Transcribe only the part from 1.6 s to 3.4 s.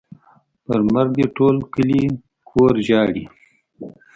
کلي کور ژاړي.